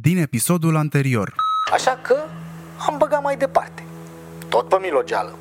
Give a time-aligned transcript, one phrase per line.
[0.00, 1.34] din episodul anterior.
[1.72, 2.16] Așa că
[2.86, 3.84] am băgat mai departe.
[4.48, 5.34] Tot pe milogeală.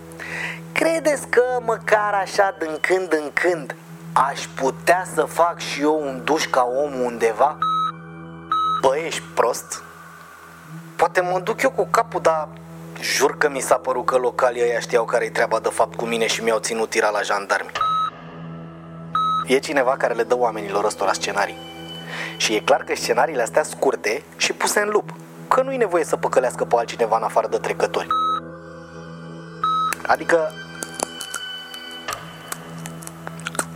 [0.71, 3.75] Credeți că măcar așa din când în când
[4.11, 7.58] aș putea să fac și eu un duș ca om undeva?
[8.81, 9.84] Bă, ești prost?
[10.96, 12.48] Poate mă duc eu cu capul, dar
[13.02, 16.28] jur că mi s-a părut că localii ăia știau care-i treaba de fapt cu mine
[16.28, 17.72] și mi-au ținut tira la jandarmi.
[19.48, 21.73] E cineva care le dă oamenilor ăstora scenarii.
[22.38, 25.13] Și e clar că scenariile astea scurte și puse în lup,
[25.47, 28.07] că nu-i nevoie să păcălească pe altcineva în afară de trecători.
[30.07, 30.51] Adică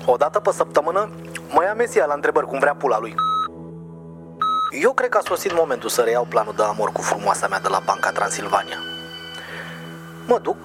[0.06, 1.10] o dată pe săptămână
[1.50, 3.16] mă ia Mesia la întrebări cum vrea pula lui.
[4.82, 7.68] Eu cred că a sosit momentul să reiau planul de amor cu frumoasa mea de
[7.68, 8.78] la Banca Transilvania.
[10.28, 10.58] Mă duc,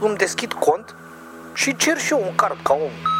[0.00, 0.94] îmi deschid cont
[1.54, 3.15] și cer și eu un card ca om.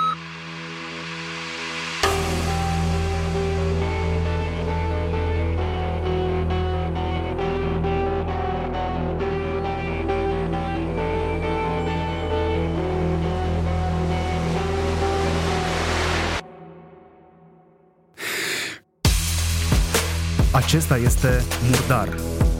[20.66, 21.30] Acesta este
[21.70, 22.08] Murdar,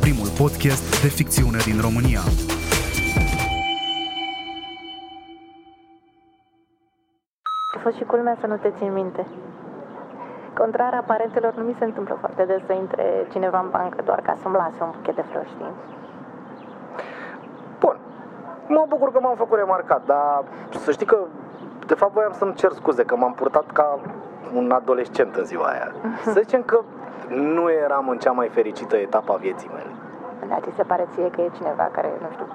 [0.00, 2.22] primul podcast de ficțiune din România.
[7.76, 9.26] A fost și culmea să nu te țin minte.
[10.58, 14.36] Contrar aparentelor, nu mi se întâmplă foarte des să intre cineva în bancă doar ca
[14.42, 15.72] să-mi lase un buchet de flori, știi?
[17.78, 17.96] Bun,
[18.66, 20.44] mă bucur că m-am făcut remarcat, dar
[20.84, 21.18] să știi că
[21.86, 23.98] de fapt voiam să-mi cer scuze că m-am purtat ca
[24.54, 25.92] un adolescent în ziua aia.
[26.34, 26.80] Să zicem că
[27.28, 29.91] nu eram în cea mai fericită etapă a vieții mele.
[30.48, 32.46] Dar ți se pare ție că e cineva care, nu știu,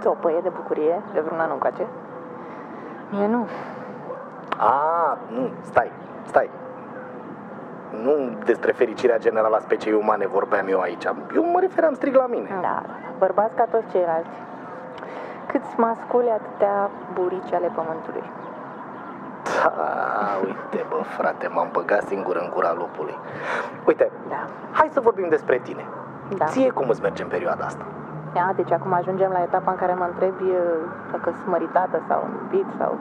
[0.00, 1.86] țopăie de bucurie de vreun an încoace?
[3.10, 3.46] Mie nu.
[4.56, 5.90] A, nu, stai,
[6.24, 6.50] stai.
[8.02, 11.04] Nu despre fericirea generală a speciei umane vorbeam eu aici.
[11.34, 12.48] Eu mă refeream strict la mine.
[12.48, 12.94] Da, da, da.
[13.18, 14.36] bărbați ca toți ceilalți.
[15.46, 18.22] Câți masculi atâtea burici ale pământului.
[19.62, 23.18] Da, uite bă, frate, m-am băgat singur în gura lupului.
[23.86, 24.46] Uite, Da.
[24.72, 25.84] hai să vorbim despre tine.
[26.36, 26.44] Da.
[26.44, 27.84] Ție cum îți merge în perioada asta?
[28.36, 30.60] Ia, deci acum ajungem la etapa în care mă întrebi uh,
[31.12, 32.96] dacă sunt măritată sau iubit sau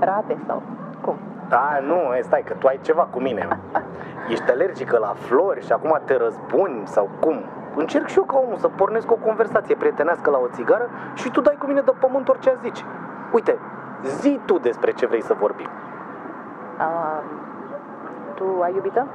[0.00, 0.62] rate sau
[1.00, 1.16] cum.
[1.48, 3.48] Da, nu, e, stai că tu ai ceva cu mine.
[4.32, 7.42] Ești alergică la flori și acum te răzbuni sau cum?
[7.76, 11.40] Încerc și eu ca omul să pornesc o conversație prietenească la o țigară și tu
[11.40, 12.84] dai cu mine de pământ orice aș zice.
[13.32, 13.58] Uite,
[14.04, 15.68] zi tu despre ce vrei să vorbim.
[16.82, 17.18] Uh,
[18.34, 19.06] tu ai iubită?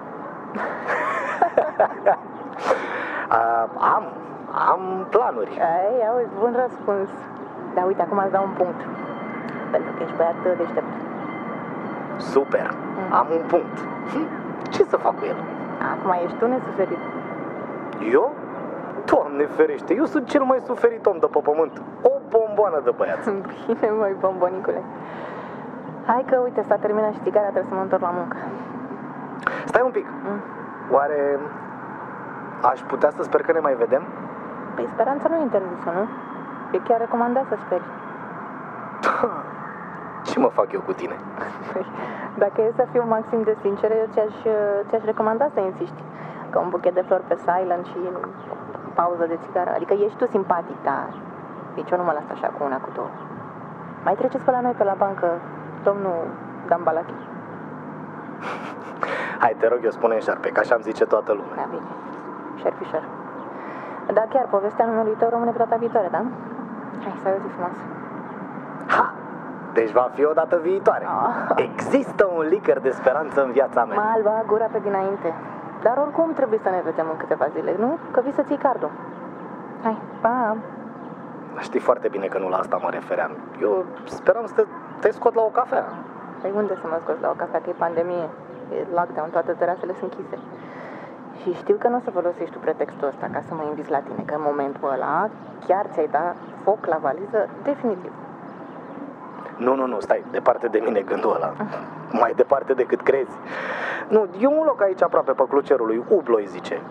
[3.28, 4.04] A, am,
[4.70, 5.60] am planuri.
[5.60, 7.10] Ai, auzi, bun răspuns.
[7.74, 8.82] Dar uite, acum îți dau un punct.
[9.72, 10.94] Pentru că ești băiat deștept.
[12.18, 12.74] Super,
[13.12, 13.78] am un punct.
[14.12, 14.28] Hm,
[14.70, 15.36] Ce să fac cu el?
[15.92, 16.98] Acum ești tu nesuferit.
[18.12, 18.32] Eu?
[19.06, 21.82] Doamne ferește, eu sunt cel mai suferit om de pe pământ.
[22.02, 23.34] O bomboană de băiat.
[23.66, 24.82] Bine, măi, bombonicule.
[26.12, 28.38] Hai că, uite, s-a terminat și țigara, trebuie să mă întorc la muncă.
[29.66, 30.08] Stai un pic.
[30.26, 30.40] Mm.
[30.96, 31.40] Oare
[32.72, 34.04] aș putea să sper că ne mai vedem?
[34.76, 36.04] Păi speranța nu e interzisă, nu?
[36.76, 37.88] E chiar recomandat să speri.
[40.28, 41.16] Ce mă fac eu cu tine?
[41.72, 41.86] Păi,
[42.44, 44.36] Dacă e să fiu maxim de sinceră, eu ți-aș,
[44.88, 46.04] ți-aș recomanda să insisti.
[46.50, 48.00] Că un buchet de flori pe silent și
[48.94, 49.72] pauză de țigară.
[49.76, 51.08] Adică ești tu simpatic, dar
[51.76, 53.10] nici eu nu mă las așa cu una, cu două.
[54.04, 55.28] Mai treceți pe la noi, pe la bancă,
[55.90, 56.20] domnul
[56.70, 57.14] Dambalachi.
[59.44, 61.56] Hai, te rog, eu spune în șarpe, că așa îmi zice toată lumea.
[61.56, 61.90] Da, bine.
[62.62, 63.04] Șerpișor.
[64.18, 66.22] Da, chiar, povestea numelui tău rămâne pe data viitoare, da?
[67.04, 67.82] Hai, să ai o zi frumoasă.
[68.96, 69.14] Ha!
[69.74, 71.06] Deci va fi o dată viitoare.
[71.06, 71.64] Ah.
[71.70, 74.12] Există un licăr de speranță în viața Mă mea.
[74.16, 75.34] alba gura pe dinainte.
[75.82, 77.98] Dar oricum trebuie să ne vedem în câteva zile, nu?
[78.12, 78.92] Că vii să ții cardul.
[79.84, 80.58] Hai, pa!
[81.60, 83.32] Știi foarte bine că nu la asta mă refeream.
[83.62, 84.64] Eu speram să te,
[85.00, 85.86] te scot la o cafea.
[86.42, 88.28] Păi unde să mă scoți la o cafea, că e pandemie,
[88.76, 90.38] e lockdown, toate terasele sunt închise.
[91.42, 94.00] Și știu că nu o să folosești tu pretextul ăsta ca să mă inviți la
[94.00, 95.30] tine, că în momentul ăla
[95.68, 98.12] chiar ți-ai dat foc la valiză definitiv.
[99.58, 101.54] Nu, nu, nu, stai, departe de mine gândul ăla.
[102.22, 103.38] Mai departe decât crezi.
[104.08, 106.82] Nu, e un loc aici aproape pe Clucerului, Ubloi zice.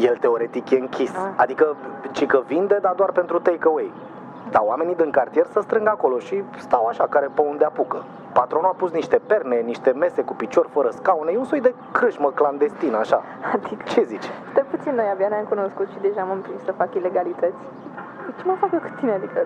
[0.00, 1.14] El teoretic e închis.
[1.14, 1.30] Ah.
[1.36, 1.76] Adică,
[2.10, 3.92] ci că vinde, dar doar pentru take-away.
[4.50, 8.04] Dar oamenii din cartier să strâng acolo și stau așa, care pe unde apucă.
[8.32, 11.32] Patronul a pus niște perne, niște mese cu picior fără scaune.
[11.32, 13.22] E un soi de crâșmă clandestin, așa.
[13.54, 14.30] Adică, Ce zici?
[14.50, 17.56] stai puțin, noi abia ne-am cunoscut și deja m-am prins să fac ilegalități.
[18.24, 19.38] Păi ce mă fac eu cu tine, adică?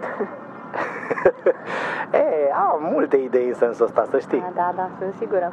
[2.23, 4.41] e, am multe idei în sensul ăsta, să știi.
[4.41, 5.53] Da, da, da, sunt sigură.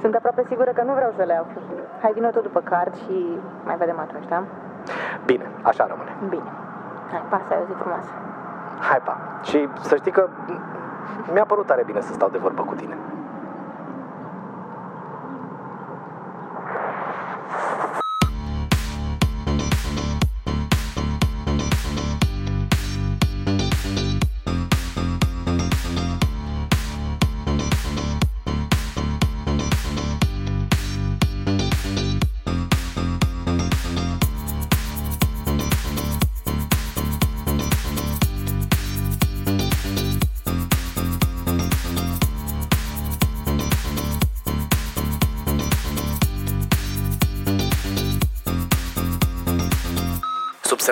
[0.00, 1.60] Sunt aproape sigură că nu vreau să le aflu.
[2.02, 4.42] Hai, vină tot după card și mai vedem atunci, da?
[5.24, 6.16] Bine, așa rămâne.
[6.28, 6.50] Bine.
[7.10, 8.10] Hai, pa, să ai o zi frumoasă.
[8.80, 9.18] Hai, pa.
[9.42, 10.28] Și să știi că
[11.32, 12.96] mi-a părut tare bine să stau de vorbă cu tine.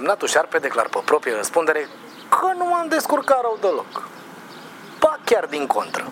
[0.07, 1.89] Subsemnatul șarpe declar pe proprie răspundere
[2.29, 4.09] că nu m-am descurcat rău deloc.
[4.99, 6.11] Ba chiar din contră.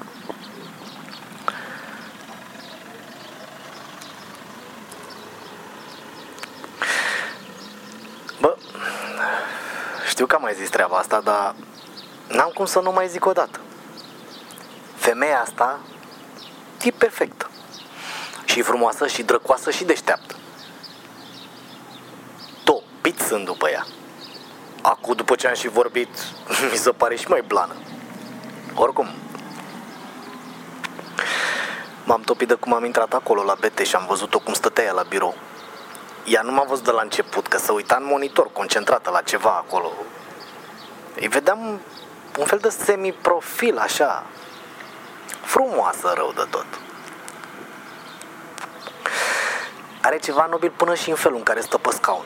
[8.40, 8.56] Bă,
[10.08, 11.54] știu că am mai zis treaba asta, dar
[12.28, 13.60] n-am cum să nu mai zic o dată.
[14.94, 15.80] Femeia asta
[16.82, 17.50] e perfectă.
[18.44, 20.33] Și frumoasă și drăcoasă și deșteaptă.
[23.34, 23.86] Topit sunt după ea.
[24.82, 26.08] Acum, după ce am și vorbit,
[26.70, 27.74] mi se pare și mai blană.
[28.74, 29.08] Oricum,
[32.04, 34.92] m-am topit de cum am intrat acolo la BT și am văzut-o cum stătea ea
[34.92, 35.34] la birou.
[36.24, 39.50] Ea nu m-a văzut de la început, că se uita în monitor, concentrată la ceva
[39.50, 39.92] acolo.
[41.20, 41.80] Îi vedeam
[42.38, 44.26] un fel de semi-profil, așa,
[45.40, 46.66] frumoasă rău de tot.
[50.02, 52.24] Are ceva nobil până și în felul în care stă pe scaun.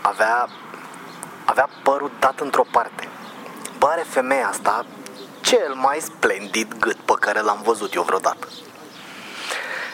[0.00, 0.48] Avea,
[1.44, 3.08] avea părul dat într-o parte.
[3.78, 4.84] Bă, are femeia asta
[5.40, 8.48] cel mai splendid gât pe care l-am văzut eu vreodată.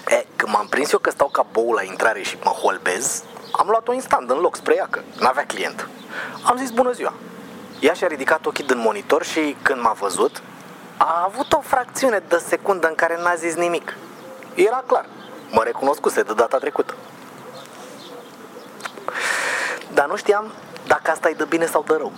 [0.09, 3.23] E, când m-am prins eu că stau ca bou la intrare și mă holbez,
[3.53, 5.89] am luat-o instant în loc spre ea, că n-avea client.
[6.43, 7.15] Am zis bună ziua.
[7.81, 10.43] Ea și-a ridicat ochii din monitor și când m-a văzut,
[10.97, 13.97] a avut o fracțiune de secundă în care n-a zis nimic.
[14.55, 15.07] Era clar.
[15.51, 16.95] Mă recunoscuse de data trecută.
[19.95, 20.53] Dar nu știam
[20.87, 22.13] dacă asta e de bine sau de rău.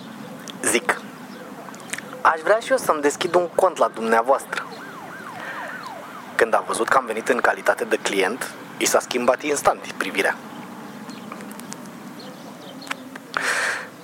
[0.63, 1.01] Zic,
[2.21, 4.67] aș vrea și eu să-mi deschid un cont la dumneavoastră.
[6.35, 10.37] Când a văzut că am venit în calitate de client, i s-a schimbat instant privirea.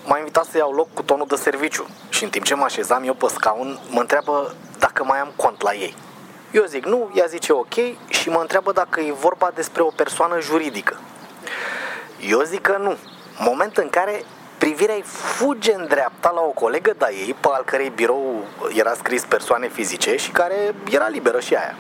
[0.04, 3.04] M-a invitat să iau loc cu tonul de serviciu și în timp ce mă așezam
[3.04, 5.96] eu pe scaun, mă întreabă dacă mai am cont la ei.
[6.50, 7.74] Eu zic nu, ea zice ok
[8.08, 10.96] și mă întreabă dacă e vorba despre o persoană juridică.
[12.20, 12.96] Eu zic că nu.
[13.38, 14.24] Moment în care
[14.58, 18.44] privirea îi fuge în dreapta la o colegă de ei, pe al cărei birou
[18.74, 21.74] era scris persoane fizice și care era liberă și aia.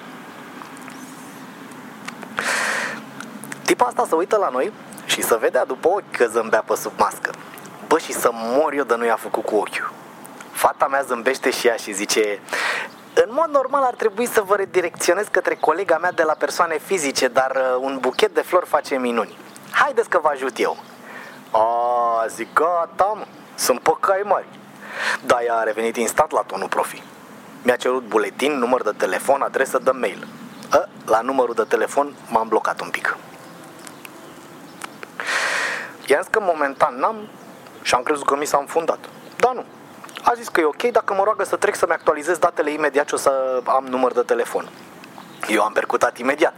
[3.64, 4.72] Tipa asta se uită la noi
[5.04, 7.30] și să vedea după ochi că zâmbea pe sub mască.
[7.86, 9.92] Bă, și să mor eu de nu i-a făcut cu ochiul.
[10.50, 12.40] Fata mea zâmbește și ea și zice
[13.14, 17.28] în mod normal ar trebui să vă redirecționez către colega mea de la persoane fizice,
[17.28, 19.36] dar uh, un buchet de flori face minuni.
[19.70, 20.76] Haideți că vă ajut eu.
[21.52, 24.46] A, zic, gata, mă, sunt pe cai mari.
[25.24, 27.02] Da, ea a revenit instant la tonul profi.
[27.62, 30.26] Mi-a cerut buletin, număr de telefon, adresă de mail.
[30.70, 33.16] A, la numărul de telefon m-am blocat un pic.
[36.06, 37.28] I-am zis că momentan n-am
[37.82, 38.98] și am crezut că mi s-a înfundat.
[39.36, 39.64] Da, nu.
[40.22, 43.14] A zis că e ok dacă mă roagă să trec să-mi actualizez datele imediat ce
[43.14, 44.68] o să am număr de telefon.
[45.48, 46.54] Eu am percutat imediat.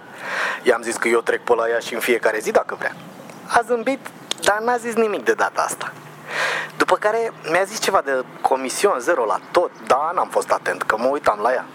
[0.63, 2.95] I-am zis că eu trec pe la ea și în fiecare zi dacă vrea.
[3.49, 3.99] A zâmbit,
[4.45, 5.93] dar n-a zis nimic de data asta.
[6.77, 10.97] După care mi-a zis ceva de comision zero la tot, dar n-am fost atent, că
[10.99, 11.67] mă uitam la ea.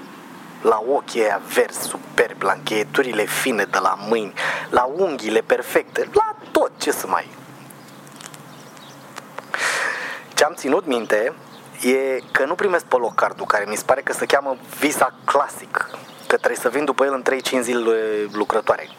[0.61, 4.33] La ochii aia verzi, superbi, la încheieturile fine de la mâini,
[4.69, 7.37] la unghiile perfecte, la tot ce să mai
[10.39, 11.33] ce am ținut minte
[11.81, 15.13] e că nu primesc pe loc cardul, care mi se pare că se cheamă Visa
[15.25, 15.89] Classic,
[16.27, 17.23] că trebuie să vin după el în
[17.59, 17.95] 3-5 zile
[18.31, 18.89] lucrătoare.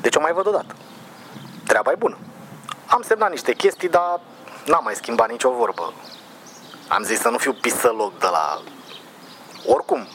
[0.00, 0.74] Deci o mai văd odată.
[1.66, 2.18] Treaba e bună.
[2.86, 4.20] Am semnat niște chestii, dar
[4.66, 5.92] n-am mai schimbat nicio vorbă.
[6.88, 8.62] Am zis să nu fiu pisăloc de la...
[9.66, 10.08] Oricum,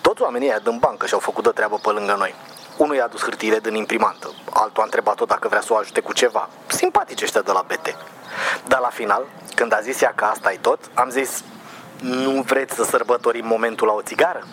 [0.00, 2.34] toți oamenii ăia din bancă și-au făcut de treabă pe lângă noi.
[2.76, 6.12] Unul i-a dus hârtiile din imprimantă, altul a întrebat-o dacă vrea să o ajute cu
[6.12, 6.48] ceva.
[6.66, 7.96] Simpatici ăștia de la BT.
[8.66, 9.24] Dar la final,
[9.54, 11.44] când a zis ea că asta e tot, am zis,
[12.00, 14.46] nu vreți să sărbătorim momentul la o țigară?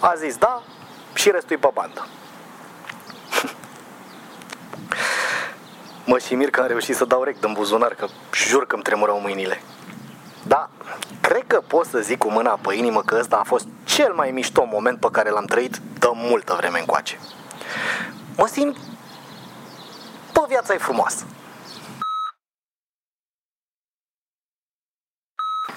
[0.00, 0.62] A zis da
[1.14, 2.06] și restul pe bandă.
[6.06, 8.84] Mă și mir că am reușit să dau rec în buzunar, că jur că îmi
[8.84, 9.62] tremurau mâinile.
[10.46, 10.70] Da,
[11.20, 14.30] cred că pot să zic cu mâna pe inimă că ăsta a fost cel mai
[14.30, 17.18] mișto moment pe care l-am trăit de multă vreme încoace.
[18.36, 18.76] Mă simt
[20.32, 21.26] Tot viața e frumoasă.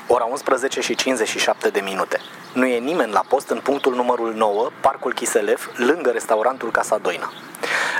[0.08, 2.20] Ora 11 și 57 de minute.
[2.54, 7.32] Nu e nimeni la post în punctul numărul 9, Parcul Chiselef, lângă restaurantul Casa Doina.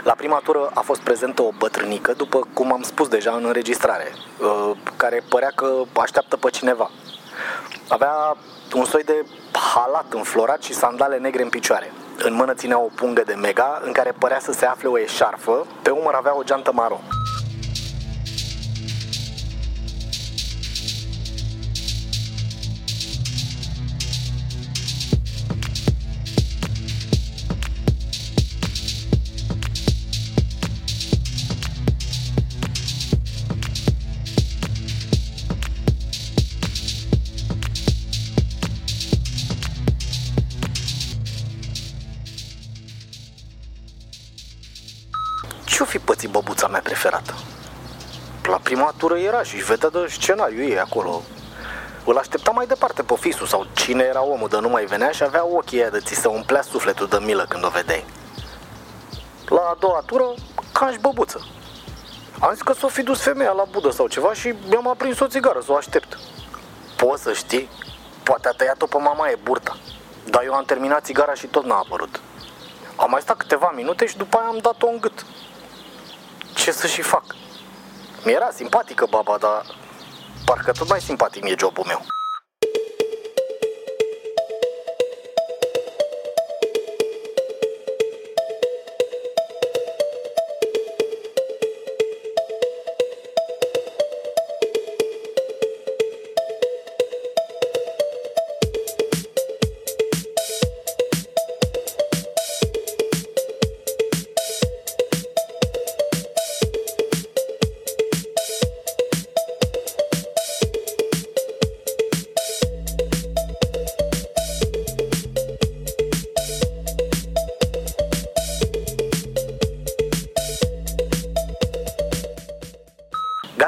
[0.04, 4.12] La prima tură a fost prezentă o bătrânică, după cum am spus deja în înregistrare,
[4.40, 6.92] uh, care părea că așteaptă pe cineva.
[7.88, 8.36] Avea
[8.74, 9.26] un soi de
[9.74, 11.92] halat înflorat și sandale negre în picioare.
[12.18, 15.66] În mână ținea o pungă de mega în care părea să se afle o eșarfă,
[15.82, 17.00] pe umăr avea o geantă maro.
[48.80, 51.22] Prima tură era și vedea de scenariu ei acolo.
[52.06, 55.24] Îl aștepta mai departe pe fisul sau cine era omul de nu mai venea și
[55.24, 58.06] avea ochii aia de ți se umplea sufletul de milă când o vedeai.
[59.46, 60.34] La a doua tură,
[60.74, 61.48] ca și băbuță.
[62.40, 65.28] Am zis că s-o fi dus femeia la budă sau ceva și mi-am aprins o
[65.28, 66.18] țigară să o aștept.
[66.96, 67.70] Poți să știi?
[68.24, 69.78] Poate a tăiat-o pe mama e burta.
[70.26, 72.20] Dar eu am terminat țigara și tot n-a apărut.
[72.96, 75.26] Am mai stat câteva minute și după aia am dat-o în gât.
[76.56, 77.24] Ce să și fac?
[78.26, 79.66] Mi-era simpatică baba, dar
[80.46, 82.19] parcă tot mai simpatic mi-e jobul meu.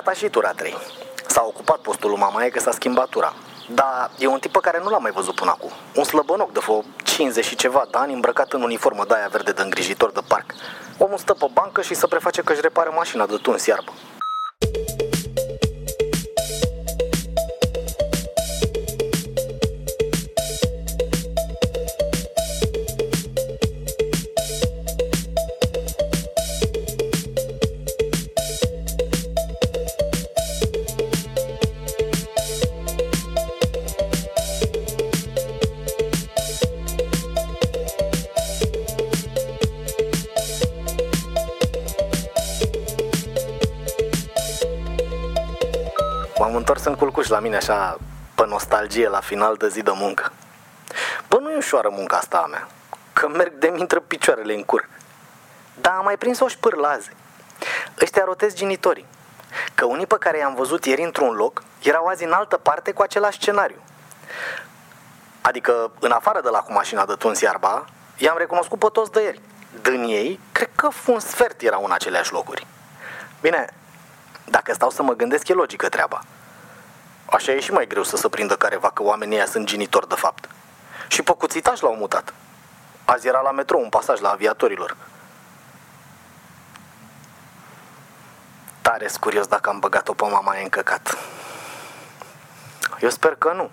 [0.04, 0.78] Gata și tura 3.
[1.28, 3.34] S-a ocupat postul lui Mamaie că s-a schimbat tura.
[3.70, 5.72] Dar e un tip pe care nu l-am mai văzut până acum.
[5.96, 9.52] Un slăbănoc de vreo 50 și ceva de ani îmbrăcat în uniformă de aia verde
[9.52, 10.54] de îngrijitor de parc.
[10.98, 13.92] Omul stă pe bancă și se preface că își repară mașina de tuns iarbă.
[47.02, 47.98] Culcuș la mine așa
[48.36, 50.32] pe nostalgie la final de zi de muncă.
[51.28, 52.68] Bă, nu e ușoară munca asta a mea,
[53.14, 54.90] că merg de intră picioarele în cur.
[55.82, 57.14] Dar am mai prins o șpârlaze.
[58.02, 59.06] Ăștia rotesc genitorii.
[59.76, 63.02] Că unii pe care i-am văzut ieri într-un loc erau azi în altă parte cu
[63.02, 63.82] același scenariu.
[65.42, 67.86] Adică, în afară de la cu mașina de tuns iarba,
[68.18, 69.42] i-am recunoscut pe toți de ieri.
[69.82, 72.68] Din ei, cred că un sfert erau în aceleași locuri.
[73.42, 73.66] Bine,
[74.46, 76.22] dacă stau să mă gândesc, e logică treaba.
[77.32, 80.16] Așa e și mai greu să se prindă careva că oamenii ăia sunt genitori de
[80.16, 80.50] fapt.
[81.08, 82.34] Și pe cuțitaș l-au mutat.
[83.06, 84.98] Azi era la metrou un pasaj la aviatorilor.
[88.82, 91.18] Tare curios dacă am băgat-o pe mama în căcat.
[93.00, 93.70] Eu sper că nu.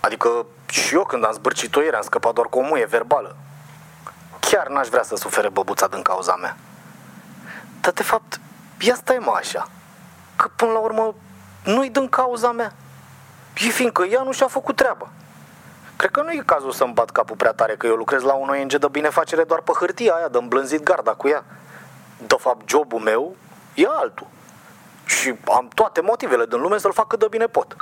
[0.00, 3.36] Adică și eu când am zbârcit-o ieri am scăpat doar cu o muie verbală.
[4.40, 6.56] Chiar n-aș vrea să sufere băbuța din cauza mea.
[7.80, 8.40] Dar de fapt,
[8.80, 9.68] ia stai mă așa.
[10.36, 11.14] Că până la urmă
[11.64, 12.72] nu-i din cauza mea.
[13.56, 15.08] E fiindcă ea nu și-a făcut treaba.
[15.96, 18.48] Cred că nu e cazul să-mi bat capul prea tare că eu lucrez la un
[18.48, 21.44] ONG de binefacere doar pe hârtia aia de îmblânzit garda cu ea.
[22.26, 23.36] De fapt, jobul meu
[23.74, 24.26] e altul.
[25.04, 27.76] Și am toate motivele din lume să-l fac cât de bine pot.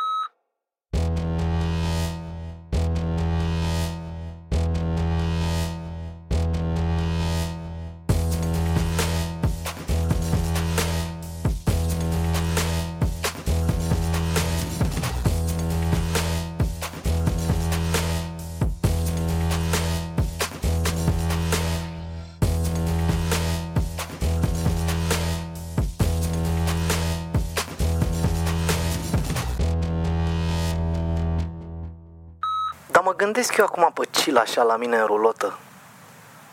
[33.09, 35.59] Mă gândesc eu acum pe Cila așa la mine în rulotă.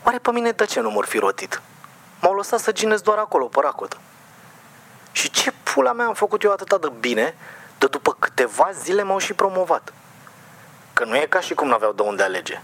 [0.04, 1.62] Oare pe mine de ce nu m-or fi rotit?
[2.20, 3.98] M-au lăsat să ginesc doar acolo, pe racotă.
[5.12, 7.36] Și ce pula mea am făcut eu atâta de bine,
[7.78, 9.94] de după câteva zile m-au și promovat.
[10.94, 12.62] Că nu e ca și cum n-aveau de unde alege.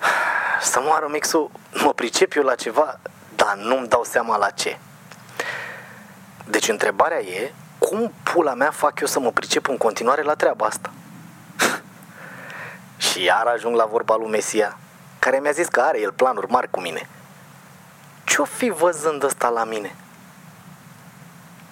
[0.60, 2.98] Să moară mixul, mă pricep eu la ceva,
[3.36, 4.78] dar nu-mi dau seama la ce.
[6.44, 10.66] Deci întrebarea e, cum pula mea fac eu să mă pricep în continuare la treaba
[10.66, 10.90] asta?
[12.96, 14.78] și iar ajung la vorba lui Mesia,
[15.18, 17.08] care mi-a zis că are el planuri mari cu mine.
[18.24, 19.94] Ce-o fi văzând ăsta la mine?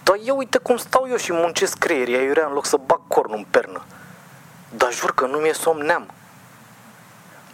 [0.02, 3.36] Dar eu uite cum stau eu și muncesc creierii aiurea în loc să bag cornul
[3.36, 3.84] în pernă.
[4.76, 6.10] Dar jur că nu mi-e somneam.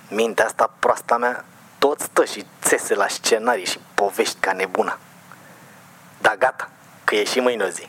[0.09, 1.44] Mintea asta proasta mea
[1.78, 4.99] tot stă și țese la scenarii și povești ca nebuna.
[6.21, 6.68] Da, gata,
[7.04, 7.88] că e și mâine o zi.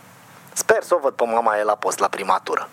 [0.53, 2.69] Sper să o văd pe mama e la post la prima tură.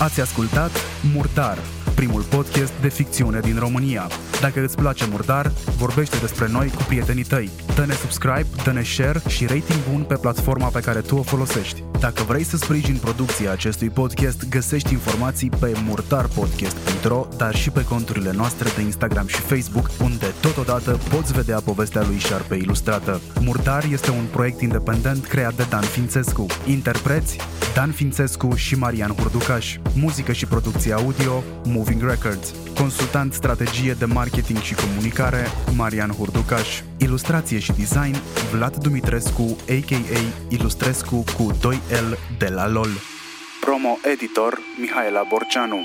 [0.00, 0.70] Ați ascultat
[1.14, 1.58] Murdar,
[1.94, 4.06] primul podcast de ficțiune din România.
[4.40, 5.46] Dacă îți place Murdar,
[5.78, 7.50] vorbește despre noi cu prietenii tăi.
[7.74, 11.89] Dă-ne subscribe, dă-ne share și rating bun pe platforma pe care tu o folosești.
[12.00, 18.32] Dacă vrei să sprijini producția acestui podcast, găsești informații pe murdarpodcast.ro, dar și pe conturile
[18.32, 23.20] noastre de Instagram și Facebook, unde totodată poți vedea povestea lui Șarpe ilustrată.
[23.40, 26.46] Murdar este un proiect independent creat de Dan Fințescu.
[26.66, 27.36] Interpreți
[27.74, 29.76] Dan Fințescu și Marian Hurducaș.
[29.94, 32.54] Muzică și producție audio Moving Records.
[32.74, 36.80] Consultant strategie de marketing și comunicare Marian Hurducaș.
[36.96, 38.16] Ilustrație și design
[38.52, 40.20] Vlad Dumitrescu, a.k.a.
[40.48, 41.52] Ilustrescu cu
[41.90, 42.88] 2L de la LOL.
[43.60, 45.78] Promo editor Mihaela Borceanu.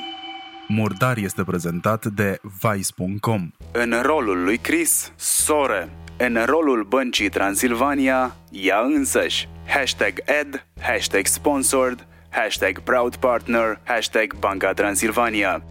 [0.68, 3.50] Murdar este prezentat de Vice.com.
[3.72, 5.90] În rolul lui Chris, Sore.
[6.18, 9.48] În rolul băncii Transilvania, ea însăși.
[9.68, 15.64] Hashtag ad, hashtag sponsored, hashtag proud partner, hashtag Banca Transilvania.